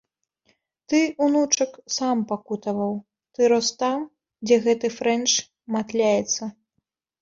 [0.93, 2.93] Ты, унучак, сам пакутаваў,
[3.35, 3.99] ты рос там,
[4.47, 5.31] дзе гэты фрэнч
[5.79, 6.43] матляецца.